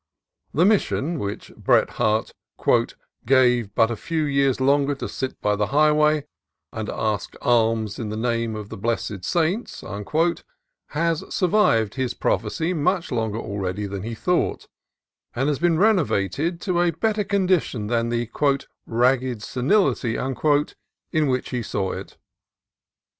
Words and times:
The 0.51 0.65
Mission, 0.65 1.19
which 1.19 1.53
Bret 1.55 1.91
Harte 2.01 2.31
"gave 3.27 3.75
but 3.75 3.91
a 3.91 3.95
few 3.95 4.23
years 4.23 4.59
longer 4.59 4.95
to 4.95 5.07
sit 5.07 5.39
by 5.41 5.55
the 5.55 5.67
highway 5.67 6.25
and 6.73 6.89
ask 6.89 7.35
alms 7.43 7.99
in 7.99 8.09
the 8.09 8.17
name 8.17 8.55
of 8.55 8.69
the 8.69 8.77
blessed 8.77 9.23
saints," 9.23 9.83
has 10.89 11.23
survived 11.31 11.93
his 11.93 12.15
pro 12.15 12.39
phecy 12.39 12.75
much 12.75 13.11
longer 13.11 13.37
already 13.37 13.85
than 13.85 14.01
he 14.01 14.15
thought, 14.15 14.67
and 15.35 15.49
has 15.49 15.59
been 15.59 15.77
renovated 15.77 16.59
to 16.61 16.81
a 16.81 16.89
better 16.91 17.23
condition 17.23 17.85
than 17.85 18.09
the 18.09 18.27
"ragged 18.87 19.43
senility" 19.43 20.15
in 20.15 21.27
which 21.27 21.49
he 21.51 21.61
saw 21.61 21.91
it. 21.91 22.17